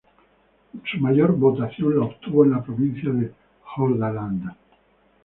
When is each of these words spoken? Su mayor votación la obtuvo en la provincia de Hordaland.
Su 0.83 0.99
mayor 0.99 1.37
votación 1.37 1.99
la 1.99 2.05
obtuvo 2.05 2.43
en 2.43 2.49
la 2.53 2.63
provincia 2.63 3.11
de 3.11 3.31
Hordaland. 3.77 4.51